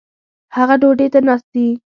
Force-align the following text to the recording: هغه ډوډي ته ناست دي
هغه 0.55 0.75
ډوډي 0.81 1.07
ته 1.13 1.19
ناست 1.27 1.47
دي 1.53 1.67